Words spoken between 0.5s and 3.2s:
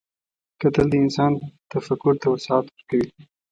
کتل د انسان تفکر ته وسعت ورکوي